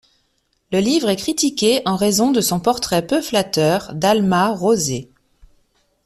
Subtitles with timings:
[0.71, 5.11] Le livre est critiqué en raison de son portrait peu flatteur d'Alma Rosé.